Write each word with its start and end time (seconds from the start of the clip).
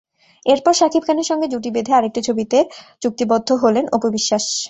এরপর 0.45 0.73
শাকিব 0.73 1.03
খানের 1.07 1.27
সঙ্গে 1.29 1.47
জুটি 1.47 1.69
বেঁধে 1.75 1.91
আরেকটি 1.95 2.21
ছবিতে 2.27 2.57
চুক্তিবদ্ধ 3.01 3.49
হলেন 3.63 3.85
অপু 3.95 4.07
বিশ্বাস। 4.17 4.43